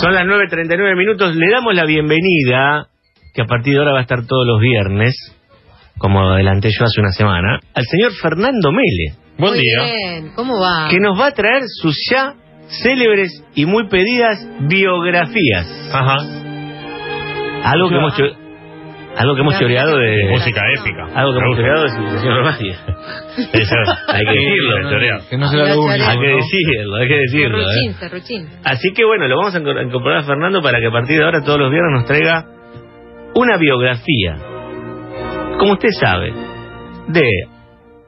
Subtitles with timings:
[0.00, 1.34] Son las 9.39 minutos.
[1.36, 2.86] Le damos la bienvenida,
[3.34, 5.14] que a partir de ahora va a estar todos los viernes,
[5.98, 9.14] como adelanté yo hace una semana, al señor Fernando Mele.
[9.38, 9.84] Buen Muy día.
[9.84, 10.88] bien, ¿cómo va?
[10.90, 12.34] que nos va a traer sus ya
[12.82, 15.66] célebres y muy pedidas biografías.
[15.92, 16.16] Ajá.
[17.64, 18.14] Algo que hemos
[19.16, 21.04] algo que hemos choreado de Música épica.
[21.14, 21.62] algo que hemos gusta.
[21.62, 22.76] choreado de civilización romagia.
[23.52, 23.74] Eso,
[24.08, 24.76] Hay que decirlo.
[25.30, 26.04] Que no sea lo único.
[26.04, 27.58] Hay que decirlo, hay que decirlo.
[27.60, 27.64] ¿eh?
[28.64, 31.24] Así que bueno, lo vamos a inco- incorporar a Fernando para que a partir de
[31.24, 32.44] ahora todos los viernes nos traiga
[33.34, 34.36] una biografía,
[35.58, 36.32] como usted sabe,
[37.08, 37.22] de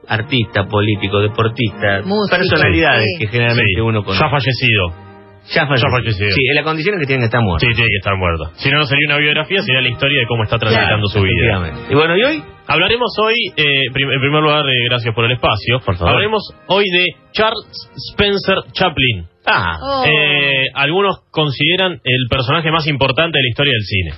[0.07, 3.23] artista, político, deportista, Músico, personalidades sí.
[3.25, 3.81] que generalmente Sí.
[3.81, 4.21] uno conoce.
[4.23, 5.12] Ya fallecido.
[5.51, 5.89] Ya fallecido.
[5.89, 6.29] ya fallecido.
[6.31, 7.67] Sí, en la condición es que tienen que estar muertos.
[7.67, 8.43] Sí, tiene que estar muerto.
[8.55, 11.73] Si no, no sería una biografía, sería la historia de cómo está transitando su vida.
[11.89, 12.43] Y bueno, ¿y hoy?
[12.65, 15.79] Hablaremos hoy, eh, prim- en primer lugar, eh, gracias por el espacio.
[15.85, 16.09] Por favor.
[16.09, 17.67] Hablaremos hoy de Charles
[18.11, 19.27] Spencer Chaplin.
[19.45, 20.03] Ah, Oh.
[20.07, 24.11] Eh, algunos consideran el personaje más importante de la historia del cine.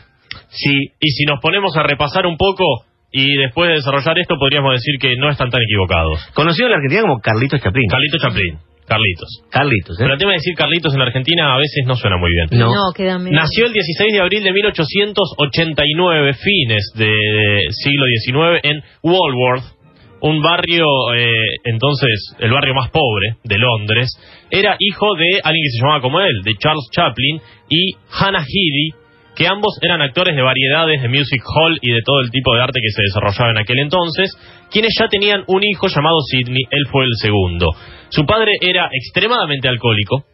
[0.49, 2.63] sí, Y si nos ponemos a repasar un poco
[3.11, 6.19] y después de desarrollar esto, podríamos decir que no están tan equivocados.
[6.35, 7.89] conocido en la Argentina como Carlitos Chaplin.
[7.89, 8.59] Carlitos Chaplin.
[8.87, 9.41] Carlitos.
[9.49, 10.03] Carlitos, ¿eh?
[10.03, 12.47] Pero el tema de decir Carlitos en la Argentina a veces no suena muy bien.
[12.59, 12.67] No.
[12.69, 18.81] No, queda medio- Nació el 16 de abril de 1889, fines del siglo XIX, en
[19.03, 19.63] Walworth,
[20.21, 21.27] un barrio, eh,
[21.65, 24.09] entonces, el barrio más pobre de Londres.
[24.49, 28.89] Era hijo de alguien que se llamaba como él, de Charles Chaplin y Hannah Heady,
[29.35, 32.61] que ambos eran actores de variedades de music hall y de todo el tipo de
[32.61, 34.31] arte que se desarrollaba en aquel entonces,
[34.71, 37.67] quienes ya tenían un hijo llamado Sidney, él fue el segundo.
[38.09, 40.25] Su padre era extremadamente alcohólico,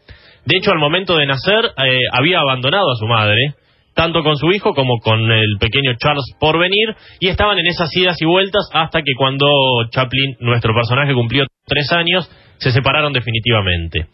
[0.45, 3.53] de hecho, al momento de nacer, eh, había abandonado a su madre,
[3.93, 7.95] tanto con su hijo como con el pequeño Charles por venir, y estaban en esas
[7.95, 9.45] idas y vueltas hasta que cuando
[9.91, 14.07] Chaplin, nuestro personaje, cumplió tres años, se separaron definitivamente.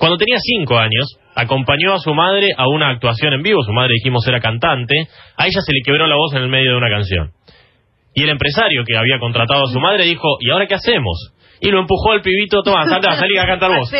[0.00, 1.06] Cuando tenía cinco años,
[1.36, 4.94] acompañó a su madre a una actuación en vivo, su madre dijimos era cantante,
[5.36, 7.30] a ella se le quebró la voz en el medio de una canción.
[8.14, 11.34] Y el empresario que había contratado a su madre dijo, ¿y ahora qué hacemos?
[11.62, 13.90] Y lo empujó al pibito, toma, salta, salí a cantar vos.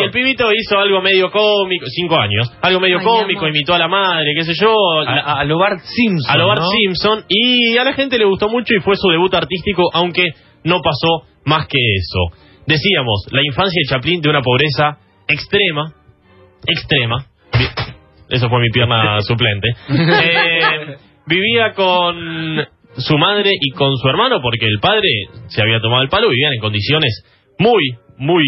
[0.00, 3.78] Y el pibito hizo algo medio cómico, cinco años, algo medio Ay, cómico, imitó a
[3.78, 4.74] la madre, qué sé yo,
[5.06, 6.32] A, a- a lo Bart Simpson.
[6.32, 6.36] a.
[6.68, 10.30] Simpson, y a la gente le gustó mucho y fue su debut artístico, aunque
[10.64, 12.36] no pasó más que eso.
[12.66, 14.98] Decíamos, la infancia de Chaplin de una pobreza
[15.28, 15.92] extrema,
[16.66, 17.26] extrema,
[18.30, 22.16] eso fue mi pierna suplente, Eh, vivía con
[22.96, 25.08] su madre y con su hermano, porque el padre
[25.48, 27.24] se había tomado el palo, vivían en condiciones
[27.58, 27.82] muy,
[28.18, 28.44] muy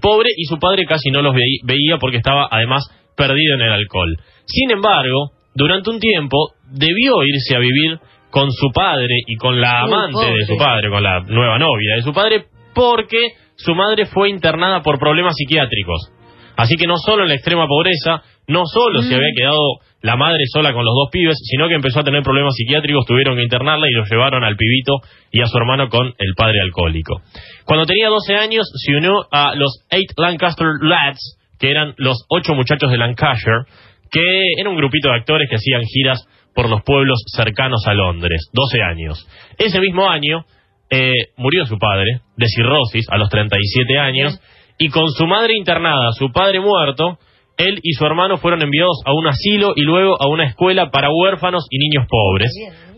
[0.00, 2.82] pobres, y su padre casi no los veí- veía porque estaba además
[3.16, 4.16] perdido en el alcohol.
[4.46, 6.36] Sin embargo, durante un tiempo
[6.72, 7.98] debió irse a vivir
[8.30, 12.02] con su padre y con la amante de su padre, con la nueva novia de
[12.02, 12.44] su padre,
[12.74, 13.18] porque
[13.56, 16.10] su madre fue internada por problemas psiquiátricos.
[16.56, 19.16] Así que no solo en la extrema pobreza, no solo se Mm.
[19.16, 19.60] había quedado
[20.02, 23.36] la madre sola con los dos pibes, sino que empezó a tener problemas psiquiátricos, tuvieron
[23.36, 24.98] que internarla y lo llevaron al pibito
[25.32, 27.22] y a su hermano con el padre alcohólico.
[27.64, 32.54] Cuando tenía 12 años se unió a los Eight Lancaster Lads, que eran los ocho
[32.54, 33.64] muchachos de Lancashire,
[34.10, 36.22] que era un grupito de actores que hacían giras
[36.54, 39.26] por los pueblos cercanos a Londres, 12 años.
[39.58, 40.44] Ese mismo año
[40.90, 44.40] eh, murió su padre de cirrosis a los 37 años
[44.78, 47.18] y con su madre internada, su padre muerto,
[47.56, 51.08] él y su hermano fueron enviados a un asilo y luego a una escuela para
[51.10, 52.50] huérfanos y niños pobres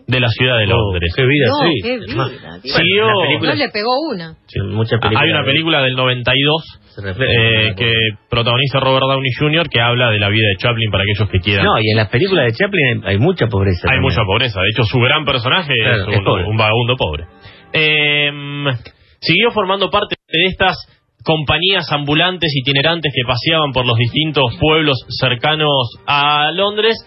[0.07, 1.13] de la ciudad de Londres.
[1.15, 1.73] qué vida, No, sí.
[1.83, 2.59] qué vida.
[2.63, 3.07] Siguió-
[3.41, 4.33] No le pegó una.
[4.47, 5.09] sí, Ah.
[5.19, 6.63] Hay una película del 92
[6.95, 7.31] Se refleja.
[7.31, 7.91] eh, que
[8.29, 9.67] protagoniza Robert Downey Jr.
[9.69, 11.65] que habla de la vida de Chaplin para aquellos que quieran.
[11.65, 13.81] No, y en las películas de Chaplin hay, hay mucha pobreza.
[13.83, 14.01] Hay también.
[14.03, 14.61] mucha pobreza.
[14.61, 16.43] De hecho, su gran personaje Claro, es, un, es pobre.
[16.45, 17.25] un vagabundo pobre.
[17.73, 18.31] Eh,
[19.19, 20.75] siguió formando parte de estas
[21.23, 26.97] compañías ambulantes itinerantes que paseaban por los distintos pueblos cercanos a Londres.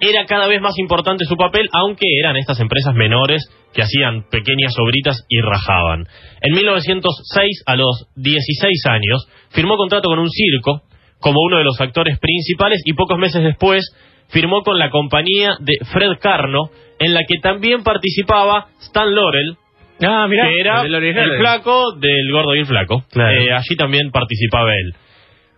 [0.00, 4.72] Era cada vez más importante su papel, aunque eran estas empresas menores que hacían pequeñas
[4.78, 6.06] obritas y rajaban.
[6.40, 10.82] En 1906, a los 16 años, firmó contrato con un circo
[11.20, 13.84] como uno de los actores principales y pocos meses después
[14.30, 19.56] firmó con la compañía de Fred Carno, en la que también participaba Stan Laurel,
[20.02, 20.48] Ah, mirá.
[20.48, 23.04] que era el flaco del gordo y el flaco.
[23.10, 23.40] Claro.
[23.40, 24.94] Eh, allí también participaba él.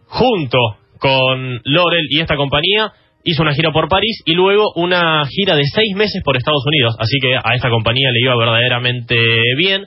[0.06, 0.58] Junto
[0.98, 2.92] con Laurel y esta compañía,
[3.24, 6.96] hizo una gira por París y luego una gira de seis meses por Estados Unidos.
[6.98, 9.16] Así que a esta compañía le iba verdaderamente
[9.56, 9.86] bien.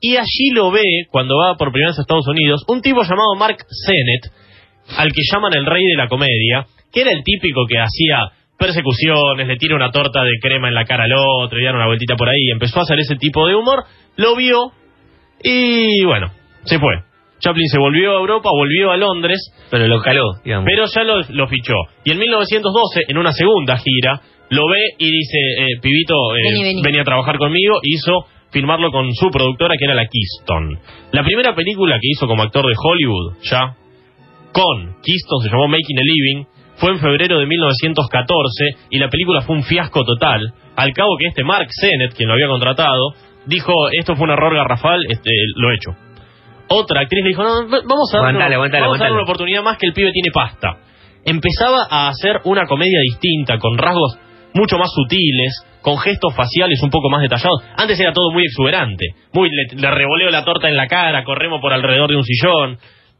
[0.00, 3.34] Y allí lo ve, cuando va por primera vez a Estados Unidos, un tipo llamado
[3.36, 4.32] Mark Sennett,
[4.96, 9.46] al que llaman el rey de la comedia, que era el típico que hacía persecuciones,
[9.46, 11.12] le tira una torta de crema en la cara al
[11.44, 13.84] otro y dan una vueltita por ahí, y empezó a hacer ese tipo de humor,
[14.16, 14.72] lo vio
[15.42, 16.30] y bueno,
[16.64, 16.94] se fue.
[17.40, 19.38] Chaplin se volvió a Europa, volvió a Londres,
[19.70, 20.66] Pero lo caló, digamos.
[20.68, 21.74] pero ya lo, lo fichó.
[22.04, 24.20] Y en 1912, en una segunda gira,
[24.50, 29.30] lo ve y dice, eh, Pibito, eh, Vení, a trabajar conmigo, hizo firmarlo con su
[29.30, 30.78] productora que era la Keystone.
[31.12, 33.76] La primera película que hizo como actor de Hollywood, ya,
[34.50, 36.44] con Keystone, se llamó Making a Living,
[36.78, 41.26] fue en febrero de 1914 y la película fue un fiasco total, al cabo que
[41.26, 43.14] este Mark Sennett, quien lo había contratado,
[43.46, 45.90] dijo, esto fue un error garrafal, este, lo he hecho.
[46.68, 49.12] Otra actriz le dijo, no, vamos a darle, Aguantale, vamos a darle aguantale.
[49.12, 50.76] una oportunidad más que el pibe tiene pasta.
[51.24, 54.18] Empezaba a hacer una comedia distinta, con rasgos
[54.54, 55.52] mucho más sutiles,
[55.82, 57.62] con gestos faciales un poco más detallados.
[57.76, 61.60] Antes era todo muy exuberante, muy le, le revoleo la torta en la cara, corremos
[61.60, 62.78] por alrededor de un sillón.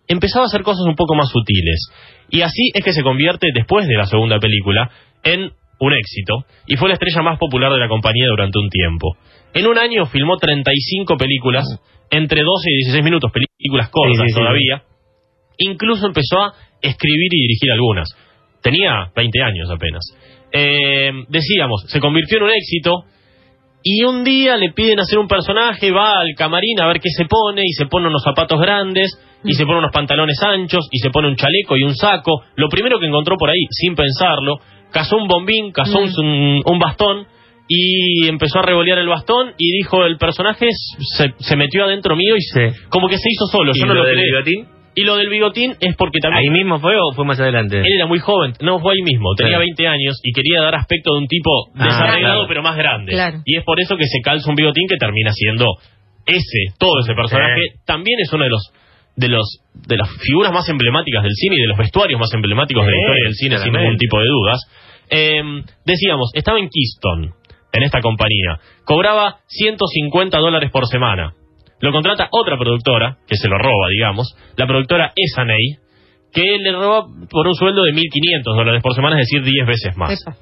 [0.08, 1.90] Empezaba a hacer cosas un poco más sutiles.
[2.30, 4.90] Y así es que se convierte, después de la segunda película,
[5.22, 9.16] en un éxito y fue la estrella más popular de la compañía durante un tiempo.
[9.54, 11.64] En un año filmó 35 películas,
[12.10, 14.40] entre 12 y 16 minutos, películas cortas Sí, sí, sí.
[14.40, 14.82] todavía.
[15.58, 18.08] Incluso empezó a escribir y dirigir algunas.
[18.62, 20.02] Tenía 20 años apenas.
[20.52, 23.04] Eh, decíamos, se convirtió en un éxito
[23.82, 27.24] y un día le piden hacer un personaje, va al camarín a ver qué se
[27.26, 29.10] pone y se pone unos zapatos grandes
[29.44, 32.42] y se pone unos pantalones anchos y se pone un chaleco y un saco.
[32.56, 34.56] Lo primero que encontró por ahí, sin pensarlo,
[34.92, 37.26] cazó un bombín, cazó un, un bastón
[37.68, 40.66] y empezó a revolear el bastón y dijo el personaje
[41.16, 43.72] se, se metió adentro mío y se- como que se hizo solo.
[43.74, 44.64] ¿Y Yo no lo lo del creí.
[45.00, 47.78] Y lo del bigotín es porque también ¿Ahí mismo fue o fue más adelante?
[47.78, 49.60] él era muy joven, no fue ahí mismo, tenía Claro.
[49.64, 52.48] 20 años y quería dar aspecto de un tipo Ah, desarreglado claro.
[52.48, 53.12] pero más grande.
[53.12, 53.38] Claro.
[53.44, 55.66] Y es por eso que se calza un bigotín que termina siendo
[56.26, 57.60] ese, todo ese personaje.
[57.72, 57.78] Sí.
[57.86, 58.62] También es uno de los
[59.16, 62.84] de los de las figuras más emblemáticas del cine y de los vestuarios más emblemáticos
[62.86, 64.60] de la historia del cine sin ningún tipo de dudas.
[65.10, 65.42] Eh,
[65.84, 67.32] decíamos, estaba en Keystone,
[67.72, 71.32] en esta compañía, cobraba 150 dólares por semana.
[71.80, 75.78] Lo contrata otra productora, que se lo roba, digamos, la productora Esanay,
[76.32, 79.96] que le roba por un sueldo de 1.500 dólares por semana, es decir, 10 veces
[79.96, 80.12] más.
[80.20, 80.36] Epa.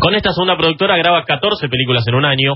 [0.00, 2.54] Con esta segunda productora graba 14 películas en un año,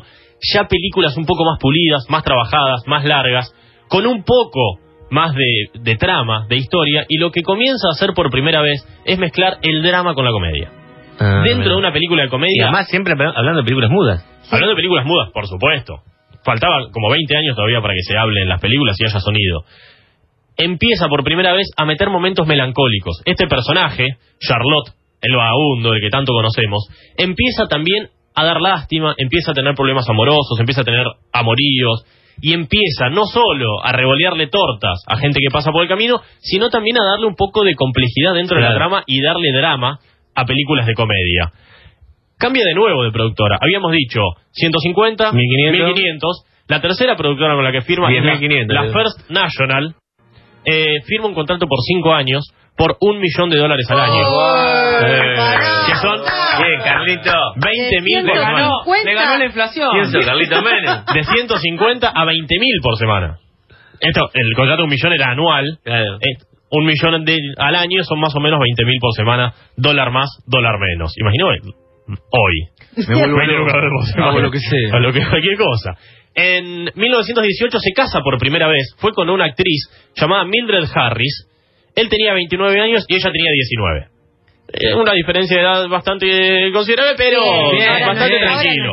[0.54, 3.52] ya películas un poco más pulidas, más trabajadas, más largas,
[3.88, 4.78] con un poco
[5.10, 8.80] más de, de trama, de historia, y lo que comienza a hacer por primera vez
[9.04, 10.70] es mezclar el drama con la comedia.
[11.18, 11.70] Ah, Dentro mira.
[11.72, 14.24] de una película de Y comedia, además siempre hablando de películas mudas.
[14.50, 15.96] hablando de películas mudas, por supuesto,
[16.44, 19.64] faltaba como 20 años todavía para que se hable en las películas y haya sonido.
[20.56, 23.22] Empieza por primera vez a meter momentos melancólicos.
[23.24, 29.52] Este personaje, Charlotte, el vagabundo, el que tanto conocemos, empieza también a dar lástima, empieza
[29.52, 32.04] a tener problemas amorosos, empieza a tener amoríos,
[32.40, 36.70] y empieza no solo a revolearle tortas a gente que pasa por el camino, sino
[36.70, 39.98] también a darle un poco de complejidad dentro de la trama y darle drama
[40.34, 41.52] a películas de comedia.
[42.42, 43.56] Cambia de nuevo de productora.
[43.60, 45.88] Habíamos dicho 150, 1500.
[45.94, 46.44] 1500.
[46.66, 48.82] La tercera productora con la que firma es la, 10.500, la.
[48.92, 49.94] First National.
[50.64, 52.42] eh, firma un contrato por 5 años
[52.76, 54.22] por un millón de dólares al año.
[54.22, 55.84] Eh, pará.
[55.86, 57.32] que son Bien, Carlito.
[57.56, 58.68] 20 mil De por semana.
[58.84, 59.04] 150.
[59.04, 59.88] Le ganó la inflación.
[59.92, 61.04] ¿Quién sos, Carlito Menem?
[61.14, 63.38] De 150 a 20 mil por semana.
[64.00, 65.78] Esto, el contrato de un millón era anual.
[65.84, 66.16] Claro.
[66.16, 69.52] Eh, un millón de, al año son más o menos 20 mil por semana.
[69.76, 71.12] Dólar más, dólar menos.
[71.18, 71.48] Imagino
[72.08, 73.06] hoy.
[73.08, 73.96] Me vuelvo 20 lucas loco.
[73.96, 74.31] por semana.
[74.31, 74.88] Hago lo que sea.
[74.93, 75.94] A lo que cualquier cosa.
[76.34, 78.94] En 1918 se casa por primera vez.
[78.99, 81.49] Fue con una actriz llamada Mildred Harris.
[81.94, 84.06] Él tenía 29 años y ella tenía 19.
[84.74, 87.41] Eh, una diferencia de edad bastante considerable, pero
[87.72, 88.44] Bien, bastante bien.
[88.48, 88.93] Ahora no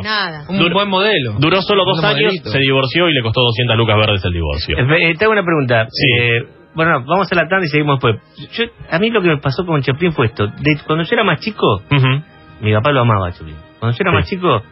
[0.50, 1.32] Un Dur- buen modelo.
[1.38, 2.50] Duró solo dos años, modelito.
[2.50, 4.76] se divorció y le costó 200 lucas verdes el divorcio.
[4.78, 5.86] Eh, te hago una pregunta.
[5.90, 6.06] Sí.
[6.20, 6.42] Eh,
[6.74, 8.16] bueno, vamos a la tanda y seguimos después.
[8.52, 10.46] Yo, a mí lo que me pasó con Chaplin fue esto.
[10.48, 12.22] De, cuando yo era más chico, Ujú.
[12.60, 13.54] Mi papá lo amaba a.
[13.78, 14.16] Cuando yo era Sí.
[14.16, 14.62] más chico,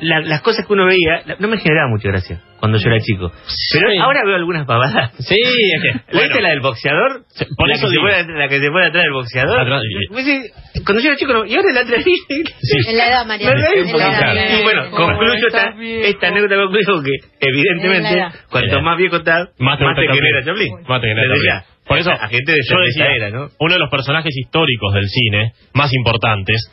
[0.00, 3.00] la- las cosas que uno veía la- no me generaba mucha gracia cuando yo era
[3.00, 3.30] chico.
[3.72, 3.98] Pero Sí.
[3.98, 5.12] ahora veo algunas pavadas.
[5.18, 5.88] Sí, es que.
[5.98, 7.24] ¿La bueno, viste la del boxeador?
[7.28, 8.02] Sí, por la, eso que se digo.
[8.02, 9.60] pone, la que se pone atrás del boxeador.
[9.60, 13.48] Atrás, y- Cuando yo era chico, no, y ahora la otra En la edad, María.
[13.50, 18.38] Me reí En la edad, la Y bueno, concluyo esta, esta anécdota concluyo que, evidentemente,
[18.50, 20.72] cuanto más viejo estás, Más te más te genera Chaplin.
[20.88, 21.64] Más te genera.
[21.86, 23.48] Por eso, a gente de yo decía, era, ¿no?
[23.58, 26.70] uno de los personajes históricos del cine más importantes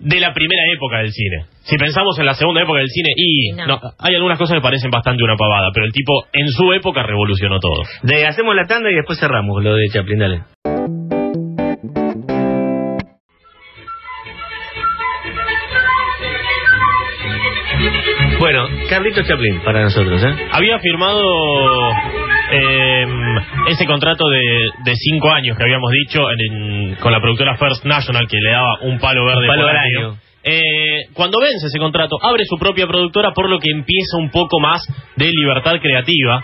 [0.00, 1.46] de la primera época del cine.
[1.62, 3.66] Si pensamos en la segunda época del cine, y No.
[3.66, 7.02] no, hay algunas cosas que parecen bastante una pavada, pero el tipo en su época
[7.02, 7.82] revolucionó todo.
[8.02, 10.40] De, hacemos la tanda y después cerramos lo de Chaplin, dale.
[18.38, 20.46] Bueno, Carlitos Chaplin para nosotros, ¿eh?
[20.52, 21.22] Había firmado
[22.50, 23.06] eh,
[23.68, 24.40] ese contrato de,
[24.84, 28.78] de cinco años que habíamos dicho en- con la productora First National que le daba
[28.82, 30.08] un palo verde Un palo por al año.
[30.10, 30.16] año.
[30.44, 34.60] Eh, cuando vence ese contrato, abre su propia productora, por lo que empieza un poco
[34.60, 34.80] más
[35.16, 36.40] de libertad creativa.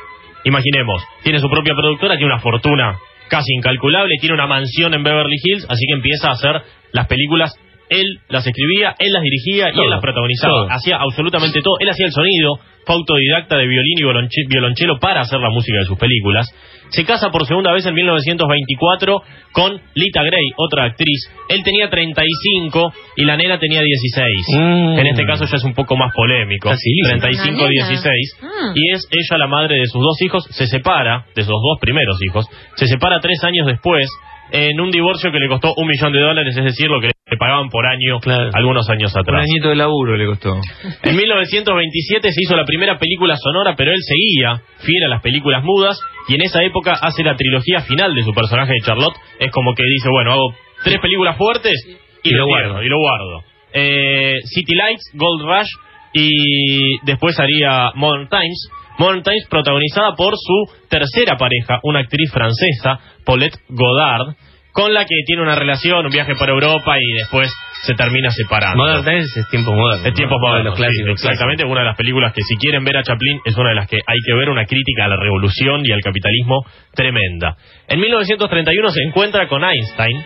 [0.46, 5.37] imaginemos, tiene su propia productora, tiene una fortuna casi incalculable, tiene una mansión en Beverly
[5.42, 6.61] Hills, así que empieza a hacer
[6.92, 7.50] las películas.
[7.94, 10.66] Él las escribía, él las dirigía y él las protagonizaba.
[10.70, 11.76] Hacía absolutamente todo.
[11.78, 15.84] Él hacía el sonido, fue autodidacta de violín y violonchelo para hacer la música de
[15.84, 16.46] sus películas.
[16.88, 19.22] Se casa por segunda vez en 1924
[19.52, 21.30] con Lita Gray, otra actriz.
[21.48, 24.46] Él tenía 35 y la nena tenía 16.
[24.58, 24.98] Mm.
[24.98, 26.70] En este caso ya es un poco más polémico.
[26.70, 28.06] 35-16.
[28.42, 28.72] Ah.
[28.74, 30.44] Y es ella la madre de sus dos hijos.
[30.50, 32.46] Se separa, de sus dos primeros hijos.
[32.76, 34.08] Se separa tres años después
[34.52, 37.68] en un divorcio que le costó un millón de dólares, es decir, lo que pagaban
[37.68, 38.50] por año Claro.
[38.52, 39.42] algunos años Un atrás.
[39.42, 40.54] añito de laburo le costó.
[41.02, 45.62] En 1927 se hizo la primera película sonora, pero él seguía fiel a las películas
[45.64, 45.98] mudas
[46.28, 49.14] y en esa época hace la trilogía final de su personaje de Charlotte.
[49.38, 51.74] Es como que dice, bueno, hago tres películas fuertes
[52.22, 52.82] y, Y lo guardo.
[52.82, 53.42] Y lo guardo.
[53.72, 55.70] Eh, City Lights, Gold Rush
[56.12, 58.68] y después haría Modern Times.
[58.98, 64.36] Modern Times protagonizada por su tercera pareja, una actriz francesa, Paulette Godard,
[64.74, 67.48] con la que tiene una relación, un viaje por Europa y después
[67.84, 68.82] se termina separando.
[68.82, 70.08] Modern Times es tiempo moderno.
[70.08, 70.48] Es tiempos ¿no?
[70.48, 71.20] modernos, Los clásicos.
[71.20, 73.76] sí, exactamente, una de las películas que si quieren ver a Chaplin es una de
[73.76, 77.56] las que hay que ver, una crítica a la revolución y al capitalismo tremenda.
[77.86, 80.24] En 1931 se encuentra con Einstein,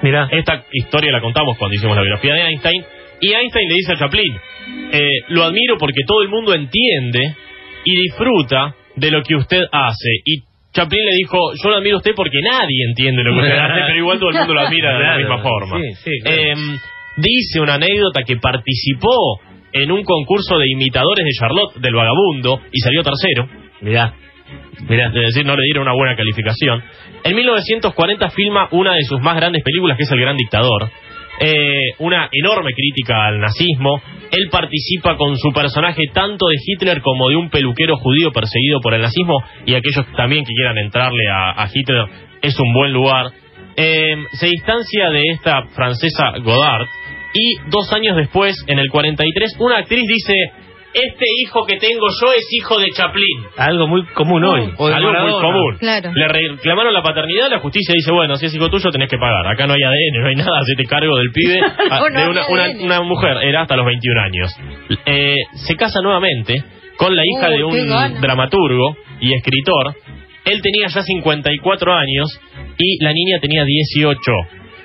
[0.00, 2.84] Mira, esta historia la contamos cuando hicimos la biografía de Einstein,
[3.20, 4.38] y Einstein le dice a Chaplin,
[4.92, 7.34] eh, lo admiro porque todo el mundo entiende
[7.84, 10.42] y disfruta de lo que usted hace, y
[10.78, 13.80] Chaplin le dijo, yo lo admiro a usted porque nadie entiende lo que usted hace,
[13.86, 15.78] pero igual todo el mundo lo admira de la misma forma.
[15.78, 16.42] sí, sí, claro.
[16.42, 16.78] Em,
[17.16, 19.40] dice una anécdota que participó
[19.72, 23.48] en un concurso de imitadores de Charlotte del Vagabundo y salió tercero.
[23.80, 24.14] mirá.
[24.88, 25.08] Mirá.
[25.08, 26.82] Es decir, no le dieron una buena calificación.
[27.24, 30.88] En 1940 filma una de sus más grandes películas, que es El Gran Dictador.
[31.40, 34.00] Eh, una enorme crítica al nazismo.
[34.30, 38.94] Él participa con su personaje tanto de Hitler como de un peluquero judío perseguido por
[38.94, 42.06] el nazismo y aquellos también que quieran entrarle a, Hitler
[42.42, 43.26] es un buen lugar.
[43.76, 46.88] Eh, se distancia de esta francesa Godard
[47.34, 50.34] y dos años después, en el 43, una actriz dice,
[50.98, 53.44] este hijo que tengo yo es hijo de Chaplin.
[53.56, 54.70] Algo muy común hoy.
[54.76, 55.46] O de Algo muy Maradona.
[55.46, 55.76] común.
[55.78, 56.10] Claro.
[56.14, 59.46] Le reclamaron la paternidad, la justicia dice, bueno, si es hijo tuyo tenés que pagar.
[59.46, 61.60] Acá no hay ADN, no hay nada, hacete cargo del pibe.
[61.90, 62.84] Ah, No, no de una, hay una, ADN.
[62.84, 64.50] una mujer, era hasta los 21 años.
[65.06, 66.62] Eh, se casa nuevamente
[66.96, 69.94] con la hija de qué un dramaturgo y escritor.
[70.44, 72.40] Él tenía ya 54 años
[72.78, 74.20] y la niña tenía 18.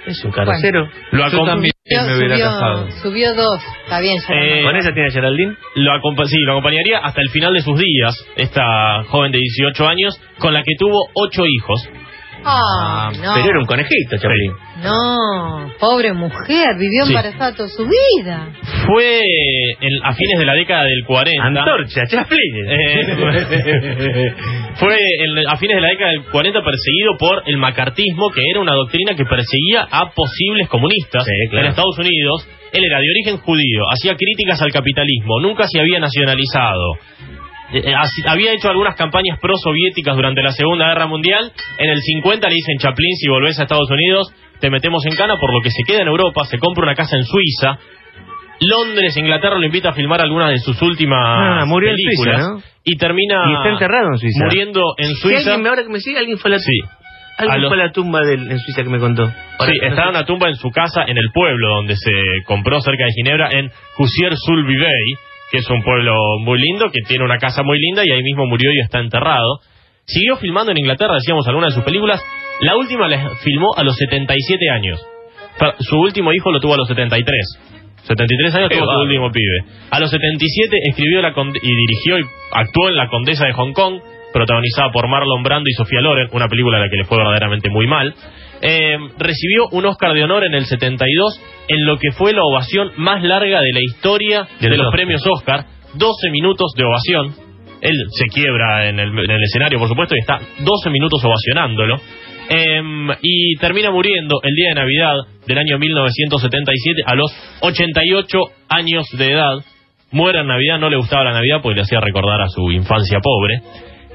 [0.06, 0.88] Es un carrocero.
[1.12, 2.92] Lo, Yo acom- también me hubiera subió, casado.
[3.02, 3.62] subió dos.
[3.86, 4.62] Está bien, Eh.
[4.64, 5.56] ¿Con esa tiene Geraldine?
[5.76, 9.88] lo, acompa- sí, lo acompañaría hasta el final de sus días, esta joven de 18
[9.88, 11.90] años, con la que tuvo 8 hijos.
[12.46, 13.34] Ah, no.
[13.36, 14.52] Pero era un conejito, Chaplin.
[14.84, 17.12] No, pobre mujer, vivió Sí.
[17.14, 18.50] embarazada toda su vida.
[18.86, 19.22] Fue
[19.80, 21.44] en- a fines de la década del 40.
[21.46, 22.56] Antorcha, Chaplin.
[22.70, 23.06] Eh,
[24.76, 28.60] fue en- a fines de la década del 40 perseguido por el macartismo, que era
[28.62, 31.66] una doctrina que perseguía a posibles comunistas Sí, claro.
[31.66, 32.48] en Estados Unidos.
[32.74, 36.98] Él era de origen judío, hacía críticas al capitalismo, nunca se había nacionalizado.
[37.74, 41.52] Eh, eh, así- había hecho algunas campañas pro-soviéticas durante la Segunda Guerra Mundial.
[41.78, 45.38] En el 50 le dicen, Chaplin, si volvés a Estados Unidos, te metemos en cana,
[45.38, 47.80] por lo que se queda en Europa, se compra una casa en Suiza.
[48.60, 52.36] Londres, Inglaterra lo invita a filmar algunas de sus últimas Ah, murió en películas.
[52.42, 52.62] Suiza, ¿no?
[52.86, 54.44] Y termina Y está enterrado en Suiza.
[54.46, 55.38] muriendo en Si Suiza.
[55.40, 56.72] alguien, me- ahora que me sigue, alguien fue a la, Sí.
[57.40, 59.28] alguien A los- fue a la tumba del, en Suiza que me contó.
[59.28, 62.12] Sí, está en una tumba en su casa, en el pueblo donde se
[62.46, 65.18] compró cerca de Ginebra, en Jussier-sul-Vieil,
[65.54, 68.48] que es un pueblo muy lindo, que tiene una casa muy linda y ahí mismo
[68.48, 69.60] murió y está enterrado.
[70.04, 72.20] Siguió filmando en Inglaterra, decíamos, algunas de sus películas.
[72.62, 75.00] La última la filmó a los 77 años.
[75.82, 77.38] Su último hijo lo tuvo a los 73.
[78.02, 79.64] 73 años Qué tuvo su último pibe.
[79.92, 83.74] A los 77 escribió la conde- y dirigió y actuó en La Condesa de Hong
[83.74, 84.00] Kong,
[84.34, 87.70] protagonizada por Marlon Brando y Sofía Loren, una película a la que le fue verdaderamente
[87.70, 88.16] muy mal.
[88.66, 92.92] Eh, recibió un Oscar de honor en el 72 en lo que fue la ovación
[92.96, 94.98] más larga de la historia de, De los Oscar.
[94.98, 95.66] premios Oscar.
[95.96, 97.36] 12 minutos de ovación.
[97.82, 102.00] Él se quiebra en el, en el escenario, por supuesto, y está 12 minutos ovacionándolo.
[102.50, 105.16] Em, y termina muriendo el día de Navidad
[105.46, 108.40] del año 1977 a los 88
[108.70, 109.56] años de edad.
[110.12, 113.20] Muere en Navidad, no le gustaba la Navidad porque le hacía recordar a su infancia
[113.22, 113.62] pobre.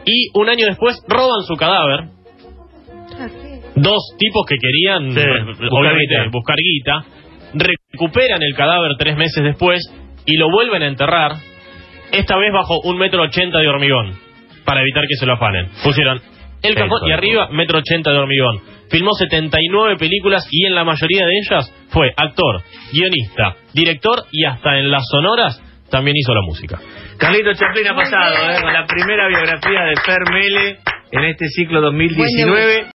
[0.07, 2.11] Y un año después roban su cadáver.
[3.83, 6.31] Dos tipos que querían, Sí, buscar obviamente, guita.
[6.31, 7.05] buscar guita.
[7.55, 9.81] Recuperan el cadáver tres meses después
[10.27, 11.33] y lo vuelven a enterrar.
[12.13, 14.15] Esta vez bajo un metro ochenta de hormigón.
[14.65, 15.69] Para evitar que se lo afanen.
[15.83, 16.21] Pusieron
[16.63, 18.61] el cajón y arriba metro ochenta de hormigón.
[18.91, 24.79] Filmó 79 películas y en la mayoría de ellas fue actor, guionista, director y hasta
[24.79, 26.79] en las sonoras también hizo la música.
[27.19, 30.79] Carlito Chaplin ha pasado eh, con la primera biografía de Fer Mele
[31.13, 32.87] en este ciclo 2019.